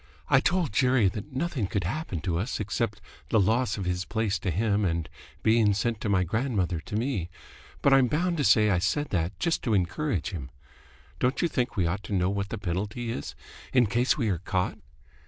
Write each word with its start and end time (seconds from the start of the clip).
"I 0.29 0.39
told 0.39 0.73
Jerry 0.73 1.09
that 1.09 1.31
nothing 1.31 1.67
could 1.67 1.83
happen 1.83 2.21
to 2.21 2.39
us 2.39 2.59
except 2.59 3.01
the 3.29 3.39
loss 3.39 3.77
of 3.77 3.85
his 3.85 4.03
place 4.03 4.39
to 4.39 4.49
him 4.49 4.83
and 4.83 5.07
being 5.43 5.75
sent 5.75 6.01
to 6.01 6.09
my 6.09 6.23
grandmother 6.23 6.79
to 6.79 6.95
me, 6.95 7.29
but 7.83 7.93
I'm 7.93 8.07
bound 8.07 8.37
to 8.37 8.43
say 8.43 8.71
I 8.71 8.79
said 8.79 9.09
that 9.09 9.37
just 9.39 9.61
to 9.61 9.75
encourage 9.75 10.31
him. 10.31 10.49
Don't 11.19 11.43
you 11.43 11.47
think 11.47 11.77
we 11.77 11.85
ought 11.85 12.01
to 12.05 12.13
know 12.15 12.31
what 12.31 12.49
the 12.49 12.57
penalty 12.57 13.11
is, 13.11 13.35
in 13.73 13.85
case 13.85 14.17
we 14.17 14.27
are 14.29 14.39
caught?" 14.39 14.79